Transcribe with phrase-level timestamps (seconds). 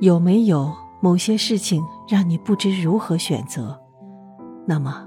[0.00, 3.80] 有没有某些事情让你不知如何选择？
[4.66, 5.06] 那么，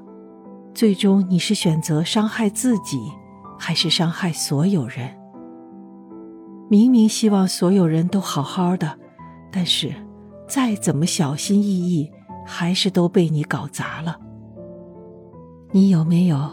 [0.73, 3.11] 最终你是选择伤害自己，
[3.57, 5.09] 还是伤害所有人？
[6.69, 8.97] 明明希望所有人都好好的，
[9.51, 9.93] 但是
[10.47, 12.11] 再怎么小心翼翼，
[12.45, 14.19] 还是都被你搞砸了。
[15.71, 16.49] 你有没有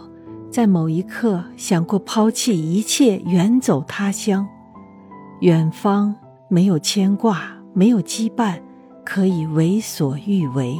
[0.50, 4.46] 在某一刻想过抛弃一切，远走他乡？
[5.40, 6.14] 远方
[6.48, 8.60] 没有牵挂，没有羁绊，
[9.04, 10.78] 可以为所欲为。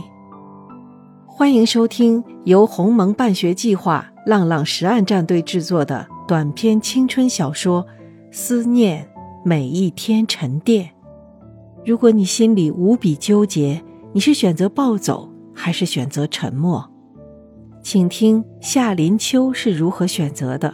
[1.27, 7.83] 欢迎收听由鸿蒙办学计划浪浪实案战队制作的短篇青春小说
[8.31, 9.11] 《思念
[9.45, 10.85] 每一天沉淀》。
[11.85, 13.83] 如果你心里无比纠结，
[14.13, 16.89] 你是选择暴走还是选择沉默？
[17.83, 20.73] 请听夏林秋是如何选择的。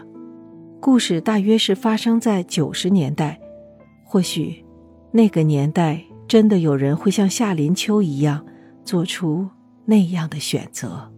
[0.81, 3.41] 故事大约是发生在九十年代，
[4.05, 4.63] 或许
[5.13, 8.47] 那个年代真的有人会像夏林秋一样
[8.85, 9.49] 做出。
[9.85, 11.13] 那样的选择。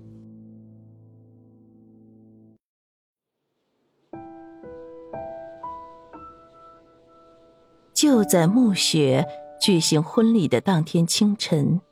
[7.92, 9.26] 就在暮雪
[9.60, 11.82] 举行婚礼的当天清晨，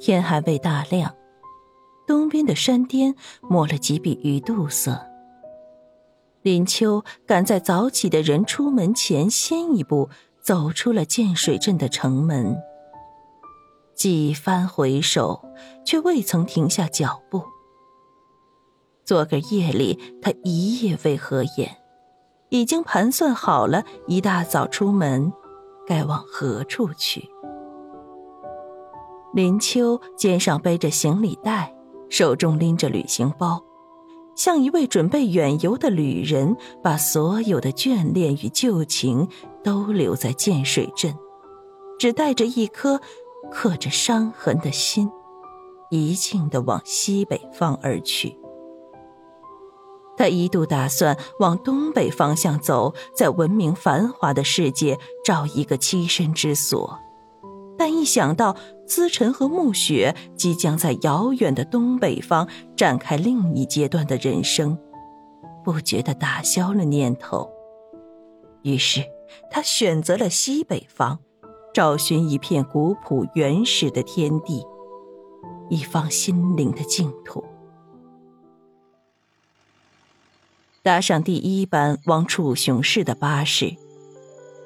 [0.00, 1.14] 天还未大亮，
[2.08, 5.00] 东边的山巅抹了几笔鱼肚色。
[6.42, 10.10] 林秋赶在早起的人出门前先一步
[10.42, 12.56] 走出了建水镇的城门。
[13.94, 15.44] 几番回首，
[15.84, 17.42] 却未曾停下脚步。
[19.04, 21.76] 昨个夜里，他一夜未合眼，
[22.48, 25.32] 已经盘算好了，一大早出门，
[25.86, 27.28] 该往何处去。
[29.34, 31.74] 林秋肩上背着行李袋，
[32.08, 33.62] 手中拎着旅行包，
[34.34, 39.28] 像一位准备远游的旅人，把所有的眷恋与旧情
[39.62, 41.14] 都留在建水镇，
[41.98, 43.00] 只带着一颗。
[43.50, 45.10] 刻着伤痕的心，
[45.90, 48.38] 一径的往西北方而去。
[50.16, 56.98] 他一度打算往东北方向走，在文明繁华的世界找一个栖身之所，
[57.76, 58.56] 但一想到
[58.86, 64.78] 资晨和暮雪即将在遥远的东北方展开另一阶段的人生，
[65.62, 67.50] 不觉地打消了念头。
[68.62, 69.04] 于是，
[69.50, 71.18] 他选择了西北方。
[71.74, 74.62] 找寻一片古朴原始的天地，
[75.70, 77.42] 一方心灵的净土。
[80.82, 83.74] 搭上第一班往楚雄市的巴士，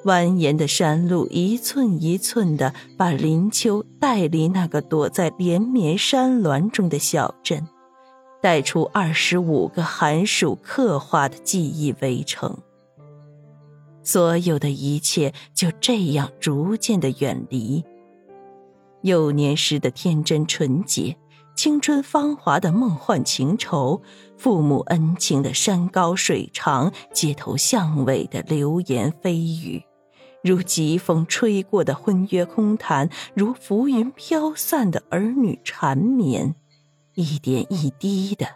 [0.05, 7.69] 蜿蜒的山路一寸一寸的把林秋带离那个躲在连绵山峦中的小镇，
[8.43, 12.59] 带出二十五个寒暑刻画的记忆围城。
[14.07, 17.85] 所有的一切就这样逐渐的远离。
[19.03, 21.17] 幼年时的天真纯洁，
[21.57, 24.01] 青春芳华的梦幻情愁，
[24.39, 29.83] 父母恩情的山高水长，街头巷尾的流言蜚语，
[30.41, 36.55] 如疾风吹过的婚约空谈，如浮云飘散的儿女缠绵，
[37.15, 38.47] 一点一滴的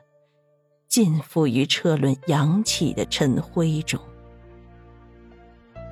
[0.87, 4.00] 尽付于车轮扬起的尘灰中。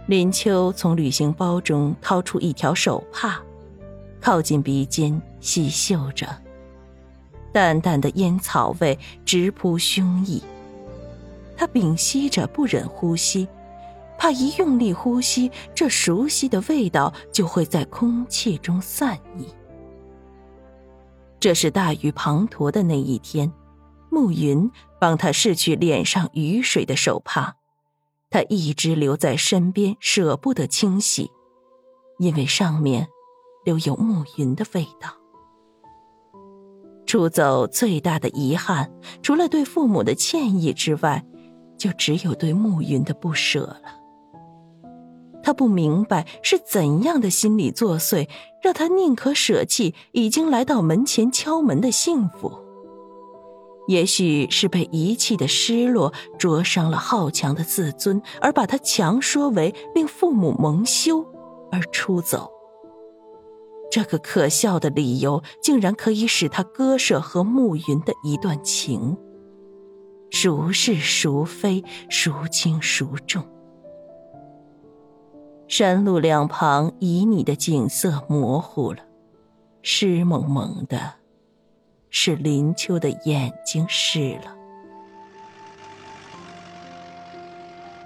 [0.09, 3.39] 林秋从旅行包中掏出一条手帕，
[4.23, 6.27] 靠近鼻尖细嗅着，
[7.53, 10.41] 淡淡的烟草味直扑胸臆。
[11.55, 13.47] 他屏息着，不忍呼吸，
[14.17, 19.47] 怕一用力呼吸，这熟悉的味道就会在空气中散逸。
[21.39, 23.53] 这是大雨滂沱的那一天，
[24.09, 27.58] 暮云帮他拭去脸上雨水的手帕。
[28.31, 31.31] 他一直留在身边，舍不得清洗，
[32.19, 33.09] 因为上面
[33.65, 35.11] 留有暮云的味道。
[37.07, 41.25] 出走最大的遗憾，除了对父母的歉意之外，
[41.79, 43.83] 就只有对暮云的不舍了。
[45.43, 48.29] 他不明白是怎样的心理作祟，
[48.63, 52.68] 让他宁可舍弃已经来到门前敲门的幸福。
[53.89, 61.25] 也许是被遗弃的失落灼伤了好强的自尊，而把他强说为令父母蒙羞
[61.73, 62.51] 而出走。
[63.91, 69.17] 这个可笑的理由，竟然可以使他割舍和暮云的一段情。
[70.31, 73.43] 孰是孰非，孰轻孰重？
[75.67, 78.99] 山路两旁旖旎的景色模糊了，
[79.83, 81.18] 湿蒙蒙的。
[82.11, 84.55] 是林秋的眼睛湿了。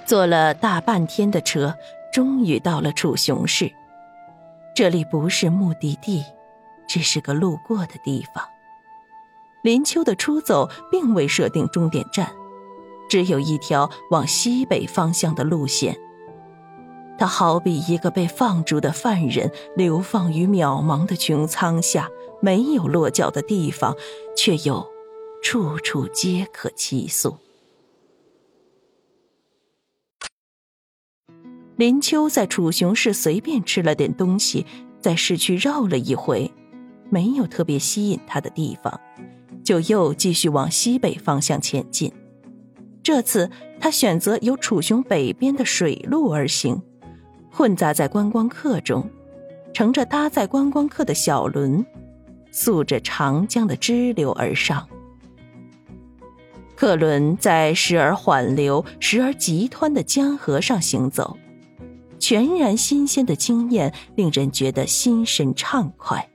[0.05, 1.75] 坐了大半天的车，
[2.13, 3.73] 终于到了楚雄市。
[4.75, 6.25] 这里不是目的地，
[6.89, 8.45] 只是个路过的地方。
[9.63, 12.33] 林秋的出走并未设定终点站，
[13.09, 15.97] 只有一条往西北方向的路线。
[17.17, 22.09] 他好比一个被放逐的犯人，流放于渺茫的穹苍下，
[22.43, 23.97] 没有落脚的地方，
[24.37, 24.87] 却又
[25.43, 27.37] 处处皆可栖宿。
[31.77, 34.67] 林秋在楚雄市随便吃了点东西，
[35.01, 36.53] 在市区绕了一回，
[37.09, 39.01] 没有特别吸引他的地方。
[39.65, 42.13] 就又继续往西北方向前进。
[43.01, 43.49] 这次
[43.81, 46.83] 他选择由楚雄北边的水路而行，
[47.51, 49.09] 混杂在观光客中，
[49.73, 51.85] 乘着搭载观光客的小轮，
[52.53, 54.89] 溯着长江的支流而上。
[56.77, 61.39] 客轮在时而缓流、时而急湍的江河上行走，
[62.19, 66.29] 全然新鲜的经验令人觉得心神畅快。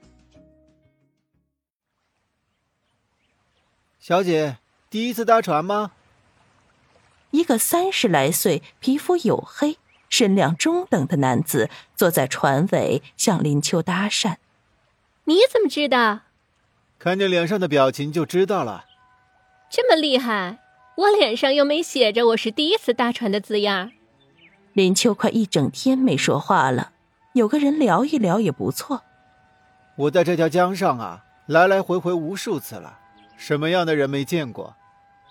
[4.00, 4.58] 小姐，
[4.90, 5.92] 第一次搭船吗？
[7.32, 9.78] 一个三十来岁、皮肤黝黑、
[10.08, 14.38] 身量中等的男子坐在船尾，向林秋搭讪。
[15.26, 16.22] 你怎么知道？
[16.98, 18.86] 看你脸上的表情就知道了。
[19.70, 20.60] 这么厉害？
[20.96, 23.92] 我脸上又没写着我是第一次搭船的字样。
[24.72, 26.94] 林秋快一整天没说话了，
[27.34, 29.04] 有个人聊一聊也不错。
[29.98, 32.98] 我在这条江上啊，来来回回无数次了。
[33.36, 34.74] 什么样的人没见过？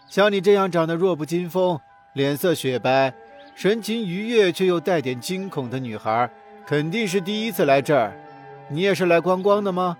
[0.09, 1.81] 像你这样长得弱不禁风、
[2.13, 3.15] 脸色雪白、
[3.55, 6.31] 神情愉悦却又带点惊恐的女孩，
[6.67, 8.13] 肯定是第一次来这儿。
[8.69, 9.97] 你也是来观光的吗？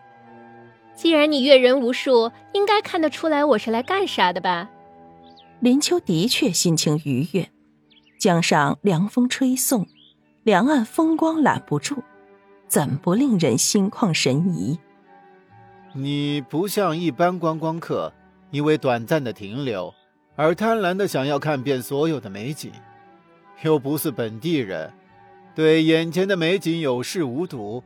[0.97, 4.71] 既然你阅人无数，应该看得出来我是来干啥的吧？
[5.61, 7.51] 林秋的确心情愉悦，
[8.19, 9.87] 江上凉风吹送，
[10.43, 12.03] 两岸风光揽不住，
[12.67, 14.79] 怎不令人心旷神怡？
[15.93, 18.13] 你不像一般观光客，
[18.51, 19.93] 因为短暂的停留
[20.35, 22.73] 而贪婪的想要看遍所有的美景，
[23.63, 24.91] 又不是本地人，
[25.55, 27.83] 对眼前的美景有视无睹。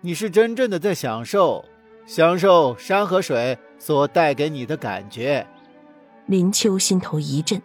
[0.00, 1.64] 你是真正的在享受，
[2.06, 5.46] 享受山和水所带给你的感觉。
[6.26, 7.60] 林秋心头一震，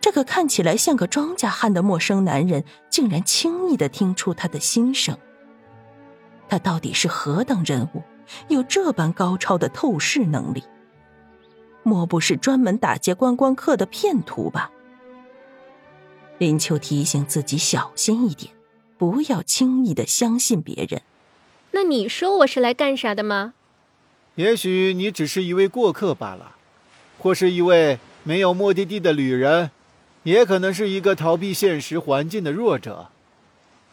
[0.00, 5.16] 这个看起来像个庄稼汉的陌生男人，竟然轻易的听出他的心声。
[6.48, 8.02] 他到底是何等人物？
[8.48, 10.62] 有这般高超的透视能力，
[11.82, 14.70] 莫不是专门打劫观光客的骗徒吧？
[16.38, 18.52] 林秋提醒自己小心一点，
[18.96, 21.02] 不要轻易的相信别人。
[21.72, 23.54] 那你说我是来干啥的吗？
[24.36, 26.56] 也许你只是一位过客罢了，
[27.18, 29.70] 或是一位没有目的地的旅人，
[30.22, 33.08] 也可能是一个逃避现实环境的弱者。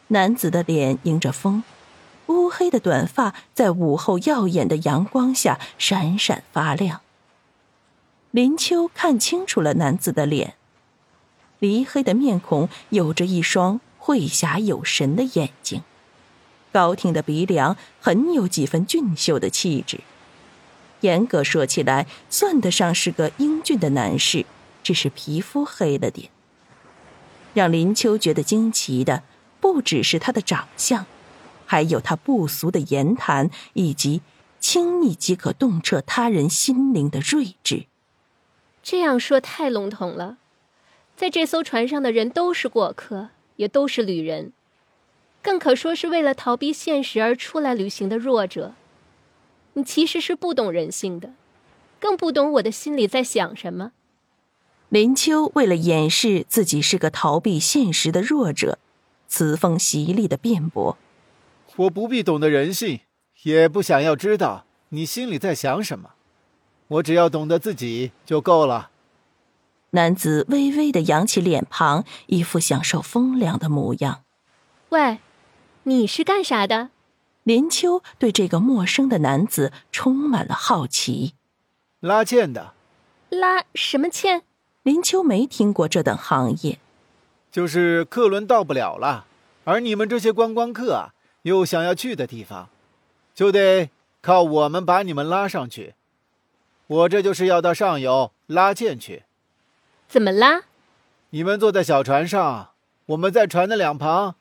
[0.09, 1.63] 男子的脸迎着风。
[2.27, 6.99] 乌黑的短发在午后耀眼的阳光下闪闪发亮。
[8.31, 10.55] 林秋看清楚了男子的脸，
[11.59, 15.83] 离黑的面孔有着一双慧侠有神的眼睛，
[16.73, 20.01] 高挺的鼻梁很有几分俊秀的气质。
[21.01, 24.45] 严格说起来，算得上是个英俊的男士，
[24.83, 26.29] 只是皮肤黑了点。
[27.53, 29.23] 让林秋觉得惊奇的，
[29.59, 31.05] 不只是他的长相。
[31.65, 34.21] 还有他不俗的言谈，以及
[34.59, 37.87] 轻易即可洞彻他人心灵的睿智。
[38.81, 40.37] 这样说太笼统了，
[41.17, 44.53] 在这艘船上的人都是过客，也都是旅人，
[45.41, 48.73] 更可说是为了逃避现实而出来旅行的弱者。
[49.77, 51.33] 你其实是不懂人性的，
[51.99, 53.91] 更不懂我的心里在想什么。
[54.89, 58.79] 林秋为了掩饰自己是个逃避现实的弱者，
[59.27, 60.97] 词锋犀利的辩驳。
[61.75, 63.01] 我不必懂得人性，
[63.43, 66.13] 也不想要知道你心里在想什么，
[66.87, 68.89] 我只要懂得自己就够了。
[69.91, 74.23] 男子微微的扬起脸庞，一副享受风凉的模样。
[74.89, 75.19] 喂，
[75.83, 76.89] 你是干啥的？
[77.47, 81.33] 林秋对这个陌生的男子充满了好奇。
[82.01, 82.73] 拉纤的。
[83.29, 84.43] 拉什么纤？
[84.83, 86.77] 林秋没听过这等行业。
[87.49, 89.25] 就是客轮到不了了，
[89.63, 91.13] 而你们这些观光客啊。
[91.43, 92.67] 又想要去的地方，
[93.33, 95.95] 就得靠我们把你们拉上去。
[96.87, 99.23] 我这就是要到上游拉纤去。
[100.09, 100.63] 怎么拉？
[101.29, 102.71] 你们坐在小船上，
[103.05, 104.35] 我们在船的两旁，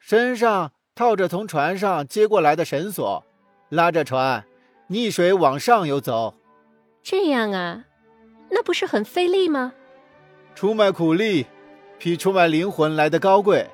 [0.00, 3.22] 身上套着从船上接过来的绳索，
[3.68, 4.42] 拉着船
[4.86, 6.34] 逆水往上游走。
[7.02, 7.84] 这样啊，
[8.50, 9.74] 那不是很费力吗？
[10.54, 11.44] 出卖苦力，
[11.98, 13.68] 比出卖灵魂来的高贵。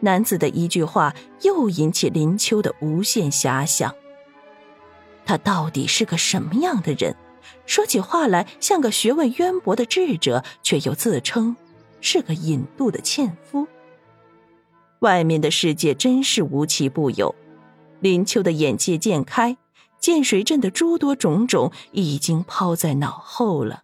[0.00, 3.94] 男子的一句话又引起林秋的无限遐想。
[5.24, 7.14] 他到底是个什么样的人？
[7.66, 11.56] 说起话来像个学问渊博的智者，却又自称
[12.00, 13.68] 是个引渡的纤夫。
[15.00, 17.34] 外面的世界真是无奇不有。
[18.00, 19.56] 林秋的眼界渐开，
[19.98, 23.82] 建水镇的诸多种种已经抛在脑后了。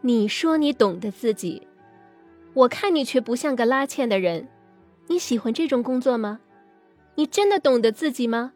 [0.00, 1.66] 你说你懂得自己，
[2.54, 4.48] 我看你却不像个拉纤的人。
[5.08, 6.40] 你喜欢这种工作吗？
[7.16, 8.52] 你真的懂得自己吗？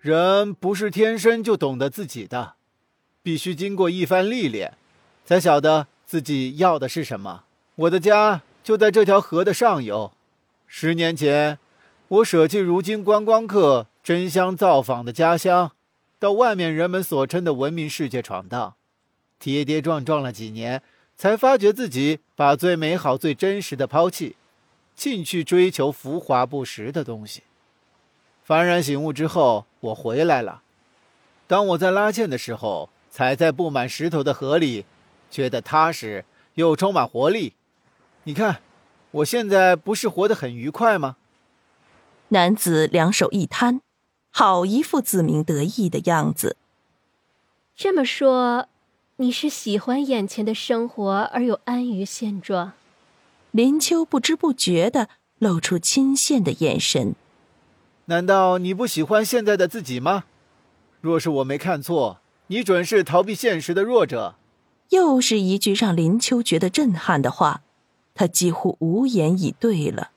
[0.00, 2.54] 人不是天生就懂得自己的，
[3.22, 4.74] 必须经过一番历练，
[5.24, 7.44] 才晓得自己要的是什么。
[7.76, 10.12] 我的家就在这条河的上游。
[10.66, 11.58] 十年前，
[12.08, 15.72] 我舍弃如今观光客争相造访的家乡，
[16.18, 18.74] 到外面人们所称的文明世界闯荡，
[19.38, 20.82] 跌跌撞撞了几年，
[21.16, 24.36] 才发觉自己把最美好、最真实的抛弃，
[24.94, 27.42] 进去追求浮华不实的东西。
[28.46, 30.62] 幡然醒悟之后，我回来了。
[31.46, 34.84] 当我在拉纤的时候，踩在布满石头的河里，
[35.30, 37.54] 觉得踏实又充满活力。
[38.24, 38.60] 你看，
[39.14, 41.14] 我现在不是活得很愉快吗？
[42.28, 43.80] 男子两手一摊，
[44.32, 46.56] 好一副自鸣得意的样子。
[47.76, 48.66] 这么说，
[49.16, 52.72] 你是喜欢眼前的生活而又安于现状？
[53.52, 57.14] 林秋不知不觉的露出钦羡的眼神。
[58.06, 60.24] 难道你不喜欢现在的自己吗？
[61.00, 62.18] 若是我没看错，
[62.48, 64.34] 你准是逃避现实的弱者。
[64.88, 67.62] 又是一句让林秋觉得震撼的话，
[68.14, 70.10] 他几乎无言以对了。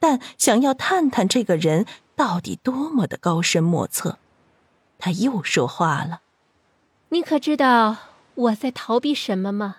[0.00, 1.84] 但想要探探这个人
[2.16, 4.18] 到底多么的高深莫测，
[4.98, 6.22] 他又说话了
[7.10, 7.96] ：“你可知道
[8.34, 9.76] 我在逃避什么吗？”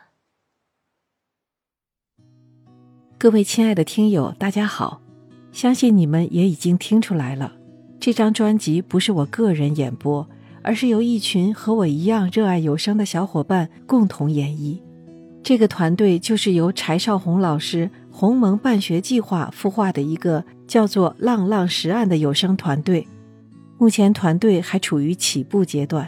[3.18, 5.01] 各位亲爱的听友，大家好。
[5.51, 7.53] 相信你们也已经听出来了，
[8.00, 10.27] 这张专辑不是我个人演播，
[10.62, 14.79] 而是由一群和我一样热爱有声的小伙伴共同演绎。
[15.50, 23.08] 这个团队就是由柴少红老师“鸿蒙办学计划”孵化的一个叫做“浪浪实案”的有声团队。
[23.79, 26.08] 目前团队还处于起步阶段，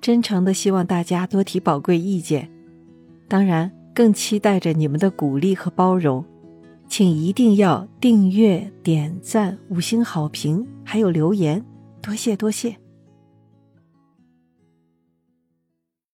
[0.00, 2.50] 真诚的希望大家多提宝贵意见，
[3.28, 6.24] 当然更期待着你们的鼓励和包容。
[6.88, 11.62] 请一定要订阅、点赞、五星好评，还有留言，
[12.00, 12.74] 多谢多谢。